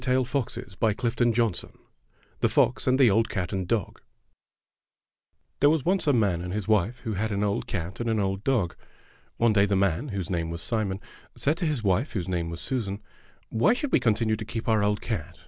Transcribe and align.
THE 0.03 0.23
FOX 0.25 0.55
AND 0.57 0.71
THE 0.89 0.97
OLD 0.97 0.97
CAT 0.97 1.21
AND 1.21 1.35
DOG 1.35 1.77
THE 2.39 2.49
FOX 2.49 2.87
AND 2.87 2.97
THE 2.99 3.11
OLD 3.11 3.29
CAT 3.29 3.53
AND 3.53 3.67
DOG 3.67 3.99
T 3.99 4.03
here 5.61 5.69
was 5.69 5.85
once 5.85 6.07
a 6.07 6.11
man 6.11 6.41
and 6.41 6.51
his 6.51 6.67
wife 6.67 7.01
who 7.01 7.13
had 7.13 7.31
an 7.31 7.43
old 7.43 7.67
cat 7.67 7.99
and 7.99 8.09
an 8.09 8.19
old 8.19 8.43
dog. 8.43 8.75
One 9.37 9.53
day 9.53 9.67
the 9.67 9.75
man, 9.75 10.07
whose 10.07 10.31
name 10.31 10.49
was 10.49 10.63
Simon, 10.63 10.99
said 11.35 11.55
to 11.57 11.65
his 11.67 11.83
wife, 11.83 12.13
whose 12.13 12.27
name 12.27 12.49
was 12.49 12.61
Susan: 12.61 13.03
"Why 13.49 13.73
should 13.75 13.91
we 13.91 13.99
continue 13.99 14.35
to 14.37 14.43
keep 14.43 14.67
our 14.67 14.81
old 14.83 15.01
cat? 15.01 15.37